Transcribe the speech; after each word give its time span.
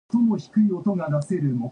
The 0.09 0.17
journal 0.17 0.35
is 0.35 0.47
published 0.47 0.57
in 0.71 0.83
Polish 0.83 1.29
and 1.31 1.39
English. 1.47 1.69